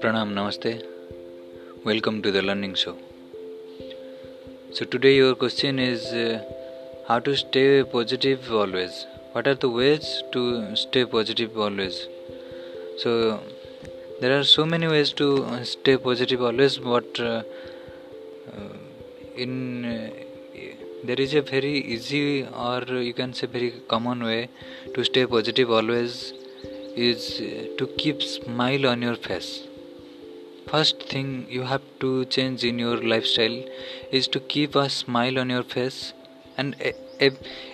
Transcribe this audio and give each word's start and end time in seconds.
Pranam 0.00 0.34
Namaste. 0.34 0.84
Welcome 1.86 2.20
to 2.20 2.30
the 2.30 2.42
learning 2.42 2.74
show. 2.74 2.98
So, 4.74 4.84
today 4.84 5.16
your 5.16 5.34
question 5.36 5.78
is 5.78 6.04
uh, 6.12 6.44
how 7.08 7.18
to 7.20 7.34
stay 7.34 7.82
positive 7.82 8.52
always. 8.52 9.06
What 9.32 9.46
are 9.46 9.54
the 9.54 9.70
ways 9.70 10.22
to 10.32 10.76
stay 10.76 11.06
positive 11.06 11.56
always? 11.56 12.06
So, 12.98 13.40
there 14.20 14.38
are 14.38 14.44
so 14.44 14.66
many 14.66 14.86
ways 14.86 15.14
to 15.14 15.64
stay 15.64 15.96
positive 15.96 16.42
always, 16.42 16.76
but 16.76 17.18
uh, 17.18 17.42
uh 18.52 18.74
in 19.34 19.86
uh, 19.86 20.10
there 21.04 21.20
is 21.20 21.34
a 21.34 21.40
very 21.40 21.78
easy 21.78 22.44
or 22.44 22.82
you 23.08 23.14
can 23.14 23.32
say 23.32 23.46
very 23.46 23.72
common 23.88 24.22
way 24.22 24.48
to 24.94 25.04
stay 25.04 25.26
positive 25.26 25.70
always 25.70 26.32
is 26.96 27.42
to 27.78 27.86
keep 27.96 28.22
smile 28.22 28.86
on 28.86 29.02
your 29.02 29.16
face. 29.16 29.66
First 30.68 31.02
thing 31.08 31.46
you 31.48 31.62
have 31.62 31.82
to 32.00 32.24
change 32.26 32.64
in 32.64 32.78
your 32.78 32.96
lifestyle 33.02 33.64
is 34.10 34.28
to 34.28 34.40
keep 34.40 34.74
a 34.74 34.88
smile 34.88 35.38
on 35.38 35.50
your 35.50 35.62
face 35.62 36.12
and 36.56 36.76
a, 36.80 36.94
a, 37.20 37.30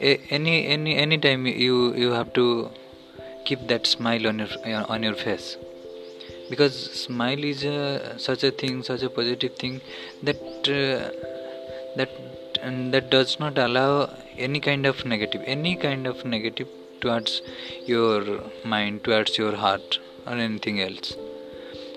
a, 0.00 0.20
any 0.30 0.66
any 0.66 0.96
any 0.96 1.18
time 1.18 1.46
you 1.46 1.94
you 1.94 2.10
have 2.12 2.32
to 2.34 2.70
keep 3.44 3.66
that 3.68 3.86
smile 3.86 4.26
on 4.26 4.38
your 4.38 4.48
on 4.88 5.02
your 5.02 5.14
face. 5.14 5.56
Because 6.48 6.74
smile 6.74 7.44
is 7.44 7.64
a, 7.64 8.18
such 8.18 8.42
a 8.42 8.50
thing 8.50 8.82
such 8.82 9.02
a 9.02 9.10
positive 9.10 9.54
thing 9.56 9.80
that 10.22 10.40
uh, 10.68 11.10
that 11.96 12.10
that 12.92 13.10
does 13.10 13.38
not 13.40 13.58
allow 13.58 14.10
any 14.36 14.60
kind 14.60 14.86
of 14.86 15.04
negative 15.04 15.42
any 15.46 15.76
kind 15.76 16.06
of 16.06 16.24
negative 16.24 16.68
towards 17.00 17.40
your 17.86 18.42
mind 18.64 19.02
towards 19.04 19.38
your 19.38 19.56
heart 19.56 19.98
or 20.26 20.34
anything 20.34 20.80
else. 20.80 21.16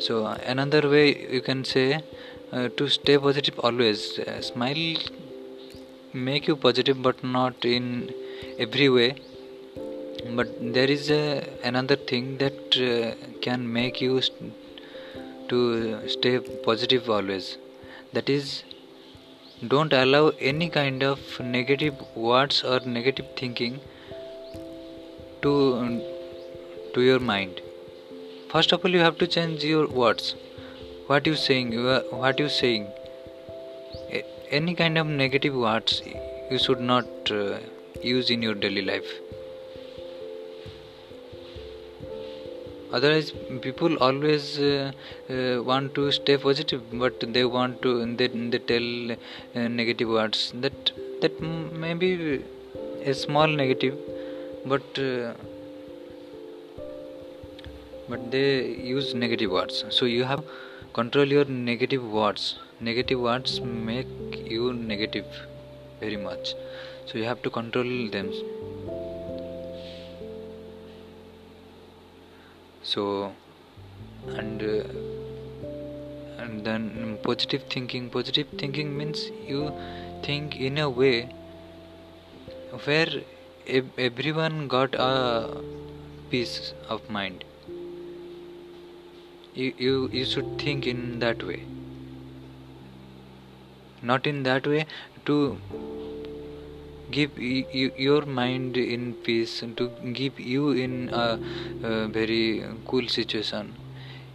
So 0.00 0.26
another 0.26 0.88
way 0.88 1.06
you 1.32 1.40
can 1.40 1.64
say 1.64 2.02
uh, 2.52 2.68
to 2.76 2.88
stay 2.88 3.18
positive 3.18 3.58
always 3.58 4.18
uh, 4.18 4.40
smile 4.40 4.96
make 6.12 6.46
you 6.46 6.56
positive 6.56 7.02
but 7.02 7.22
not 7.24 7.64
in 7.64 8.12
every 8.58 8.88
way. 8.88 9.16
But 10.36 10.48
there 10.60 10.90
is 10.90 11.10
a, 11.10 11.46
another 11.64 11.96
thing 11.96 12.38
that 12.38 12.76
uh, 12.76 13.40
can 13.40 13.72
make 13.72 14.00
you 14.00 14.20
st- 14.22 14.52
to 15.48 16.08
stay 16.08 16.38
positive 16.38 17.10
always. 17.10 17.58
That 18.12 18.28
is 18.28 18.62
don't 19.68 19.92
allow 19.92 20.30
any 20.40 20.68
kind 20.68 21.02
of 21.02 21.18
negative 21.40 21.94
words 22.14 22.62
or 22.62 22.80
negative 22.80 23.26
thinking 23.36 23.80
to 25.42 25.52
to 26.94 27.02
your 27.02 27.20
mind. 27.20 27.60
First 28.50 28.72
of 28.72 28.84
all 28.84 28.90
you 28.90 29.00
have 29.00 29.18
to 29.18 29.26
change 29.26 29.64
your 29.64 29.86
words. 29.86 30.34
What 31.06 31.26
you 31.26 31.36
saying 31.36 31.72
what 32.24 32.38
you 32.38 32.48
saying. 32.48 32.88
Any 34.50 34.74
kind 34.74 34.98
of 34.98 35.06
negative 35.06 35.54
words 35.54 36.02
you 36.50 36.58
should 36.58 36.80
not 36.80 37.30
uh, 37.30 37.58
use 38.02 38.30
in 38.30 38.42
your 38.42 38.54
daily 38.54 38.82
life 38.82 39.06
otherwise 42.96 43.28
people 43.66 43.96
always 44.06 44.58
uh, 44.58 44.92
uh, 45.34 45.62
want 45.70 45.94
to 45.98 46.02
stay 46.18 46.36
positive 46.36 46.82
but 47.04 47.24
they 47.36 47.44
want 47.44 47.80
to 47.84 47.92
they, 48.18 48.28
they 48.52 48.60
tell 48.72 48.88
uh, 49.12 49.68
negative 49.80 50.08
words. 50.08 50.52
That 50.54 50.92
that 51.22 51.40
may 51.40 51.94
be 51.94 52.10
a 53.12 53.14
small 53.14 53.48
negative 53.62 53.96
but 54.72 54.98
uh, 54.98 55.34
but 58.08 58.30
they 58.30 58.48
use 58.94 59.14
negative 59.14 59.50
words. 59.50 59.84
So 59.90 60.04
you 60.06 60.24
have 60.24 60.44
control 60.92 61.26
your 61.26 61.46
negative 61.46 62.04
words. 62.04 62.56
Negative 62.80 63.20
words 63.20 63.60
make 63.60 64.06
you 64.54 64.72
negative 64.72 65.26
very 66.00 66.16
much. 66.16 66.54
So 67.06 67.18
you 67.18 67.24
have 67.24 67.42
to 67.42 67.50
control 67.50 67.92
them 68.10 68.30
so 72.94 73.04
and 74.40 74.62
uh, 74.62 74.84
and 76.42 76.64
then 76.66 77.18
positive 77.22 77.62
thinking 77.76 78.10
positive 78.10 78.52
thinking 78.64 78.96
means 78.98 79.30
you 79.52 79.72
think 80.26 80.56
in 80.68 80.78
a 80.78 80.88
way 80.88 81.28
where 82.84 83.08
everyone 83.98 84.68
got 84.68 84.94
a 84.94 85.62
peace 86.30 86.72
of 86.88 87.08
mind. 87.08 87.44
You, 89.54 89.72
you 89.78 90.08
you 90.12 90.24
should 90.24 90.58
think 90.58 90.86
in 90.86 91.20
that 91.20 91.42
way. 91.42 91.62
Not 94.02 94.26
in 94.26 94.42
that 94.42 94.66
way 94.66 94.86
to 95.26 95.36
give 97.16 97.38
your 97.38 98.26
mind 98.26 98.76
in 98.76 99.14
peace 99.24 99.62
to 99.76 99.88
give 100.12 100.40
you 100.40 100.70
in 100.70 101.10
a, 101.12 101.38
a 101.82 102.08
very 102.08 102.64
cool 102.86 103.08
situation. 103.08 103.74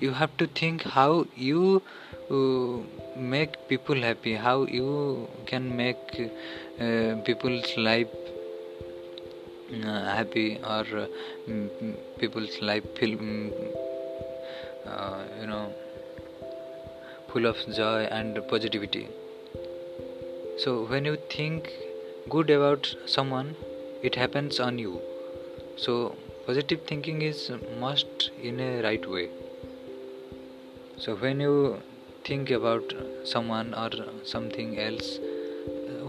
You 0.00 0.12
have 0.12 0.36
to 0.38 0.46
think 0.46 0.82
how 0.82 1.26
you 1.34 1.82
uh, 2.30 2.78
make 3.16 3.56
people 3.68 4.00
happy 4.02 4.34
how 4.34 4.66
you 4.66 5.28
can 5.46 5.74
make 5.76 6.30
uh, 6.80 7.14
people's 7.24 7.76
life 7.76 8.08
uh, 9.72 10.04
happy 10.14 10.58
or 10.62 10.84
uh, 10.98 11.06
people's 12.18 12.60
life 12.60 12.84
feel 12.98 13.18
uh, 14.86 15.22
you 15.40 15.46
know 15.46 15.72
full 17.32 17.46
of 17.46 17.56
joy 17.74 18.04
and 18.04 18.40
positivity. 18.48 19.08
So 20.58 20.84
when 20.84 21.04
you 21.04 21.18
think 21.28 21.70
good 22.28 22.50
about 22.50 22.94
someone 23.06 23.54
it 24.02 24.14
happens 24.14 24.60
on 24.60 24.78
you. 24.78 25.00
So 25.76 26.16
positive 26.46 26.82
thinking 26.86 27.22
is 27.22 27.50
must 27.80 28.30
in 28.42 28.60
a 28.60 28.82
right 28.82 29.08
way. 29.08 29.28
So 30.98 31.14
when 31.16 31.40
you 31.40 31.82
think 32.24 32.50
about 32.50 32.92
someone 33.24 33.74
or 33.74 33.90
something 34.24 34.78
else 34.78 35.18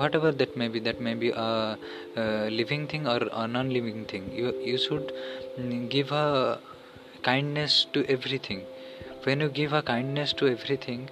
whatever 0.00 0.30
that 0.40 0.56
may 0.56 0.68
be 0.68 0.80
that 0.80 1.00
may 1.00 1.14
be 1.14 1.30
a, 1.30 1.78
a 2.16 2.50
living 2.50 2.86
thing 2.86 3.06
or 3.06 3.20
a 3.32 3.46
non-living 3.46 4.04
thing 4.04 4.30
you 4.32 4.54
you 4.70 4.78
should 4.78 5.12
give 5.88 6.12
a 6.12 6.58
kindness 7.22 7.86
to 7.92 8.04
everything. 8.06 8.62
When 9.24 9.40
you 9.40 9.48
give 9.48 9.72
a 9.72 9.82
kindness 9.82 10.32
to 10.34 10.46
everything 10.46 11.10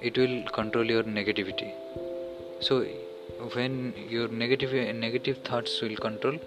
it 0.00 0.16
will 0.16 0.42
control 0.58 0.84
your 0.84 1.02
negativity. 1.02 1.72
So 2.60 2.84
when 3.54 3.94
your 4.08 4.28
negative 4.28 4.72
negative 4.96 5.38
thoughts 5.44 5.80
will 5.80 5.96
control 5.96 6.38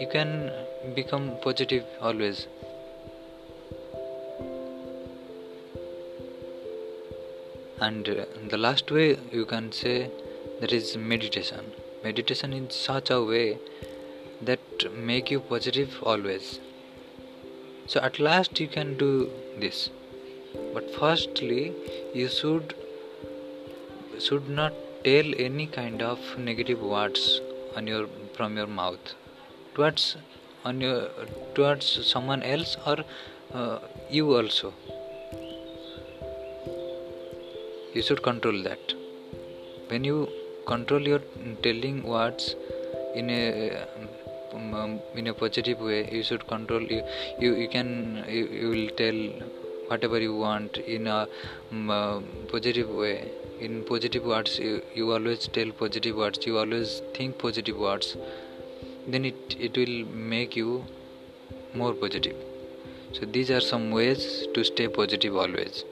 you 0.00 0.06
can 0.06 0.52
become 0.94 1.36
positive 1.42 1.84
always. 2.00 2.46
And 7.80 8.08
uh, 8.08 8.24
the 8.48 8.58
last 8.58 8.90
way 8.90 9.18
you 9.32 9.44
can 9.44 9.72
say 9.72 10.10
that 10.60 10.72
is 10.72 10.96
meditation. 10.96 11.72
Meditation 12.04 12.52
in 12.52 12.70
such 12.70 13.10
a 13.10 13.22
way 13.22 13.58
that 14.42 14.60
make 14.94 15.30
you 15.32 15.40
positive 15.40 15.98
always. 16.02 16.60
So 17.86 18.00
at 18.00 18.20
last 18.20 18.60
you 18.60 18.68
can 18.68 18.96
do 18.96 19.30
this. 19.58 19.90
But 20.74 20.94
firstly 20.94 21.72
you 22.14 22.28
should 22.28 22.74
should 24.20 24.48
not 24.48 24.72
tell 25.08 25.28
any 25.48 25.66
kind 25.78 26.02
of 26.10 26.18
negative 26.48 26.80
words 26.94 27.22
on 27.76 27.86
your 27.92 28.04
from 28.36 28.56
your 28.60 28.70
mouth 28.80 29.14
towards 29.74 30.04
on 30.64 30.80
your 30.86 30.98
towards 31.56 31.86
someone 32.12 32.42
else 32.54 32.76
or 32.86 32.96
uh, 33.54 33.78
you 34.10 34.24
also. 34.36 34.72
You 37.94 38.02
should 38.02 38.22
control 38.22 38.62
that. 38.68 38.94
When 39.88 40.04
you 40.04 40.18
control 40.66 41.00
your 41.12 41.20
telling 41.62 42.02
words 42.14 42.54
in 43.14 43.30
a 43.30 43.86
um, 44.54 45.00
in 45.14 45.26
a 45.28 45.34
positive 45.34 45.80
way 45.80 46.00
you 46.16 46.22
should 46.22 46.46
control 46.46 46.82
you 46.82 47.02
you, 47.38 47.54
you 47.54 47.68
can 47.68 48.24
you, 48.28 48.44
you 48.60 48.68
will 48.74 48.88
tell 49.02 49.18
whatever 49.90 50.18
you 50.20 50.34
want 50.36 50.76
in 50.78 51.06
a 51.06 51.20
um, 51.72 51.90
uh, 51.90 52.20
positive 52.52 52.88
way 52.88 53.30
in 53.60 53.84
positive 53.84 54.24
words 54.24 54.58
you, 54.58 54.82
you 54.94 55.12
always 55.12 55.48
tell 55.48 55.70
positive 55.72 56.16
words 56.16 56.46
you 56.46 56.58
always 56.58 57.02
think 57.14 57.38
positive 57.38 57.76
words. 57.76 58.16
Then 59.06 59.24
it 59.24 59.56
it 59.58 59.76
will 59.76 60.04
make 60.32 60.56
you 60.56 60.84
more 61.74 61.92
positive. 61.94 62.36
So 63.12 63.26
these 63.26 63.50
are 63.50 63.60
some 63.60 63.90
ways 63.90 64.46
to 64.54 64.64
stay 64.64 64.88
positive 64.88 65.36
always 65.36 65.84